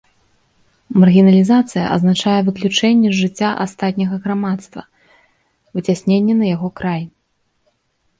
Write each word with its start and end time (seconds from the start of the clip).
Маргіналізацыя 1.01 1.83
азначае 1.95 2.37
выключэнне 2.47 3.09
з 3.11 3.17
жыцця 3.23 3.49
астатняга 3.65 4.15
грамадства, 4.23 4.81
выцясненне 5.77 6.33
на 6.41 6.45
яго 6.55 6.69
край. 6.83 7.03